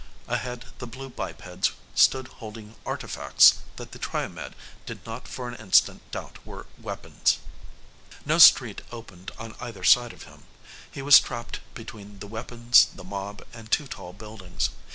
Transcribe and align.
Ahead 0.27 0.65
the 0.79 0.87
blue 0.87 1.11
bipeds 1.11 1.73
stood 1.93 2.27
holding 2.27 2.73
artifacts 2.87 3.59
that 3.75 3.91
the 3.91 3.99
Triomed 3.99 4.55
did 4.87 5.05
not 5.05 5.27
for 5.27 5.47
an 5.47 5.53
instant 5.53 6.01
doubt 6.09 6.43
were 6.43 6.65
weapons. 6.81 7.37
No 8.25 8.39
street 8.39 8.81
opened 8.91 9.29
on 9.37 9.53
either 9.59 9.83
side 9.83 10.11
of 10.11 10.23
him. 10.23 10.45
He 10.89 11.03
was 11.03 11.19
trapped 11.19 11.59
between 11.75 12.17
the 12.17 12.25
weapons, 12.25 12.87
the 12.95 13.03
mob, 13.03 13.45
and 13.53 13.69
two 13.69 13.85
tall 13.85 14.11
buildings. 14.13 14.71